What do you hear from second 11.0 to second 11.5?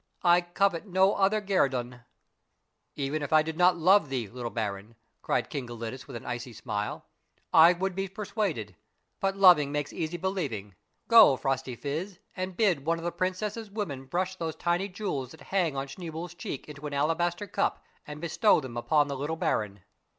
Go,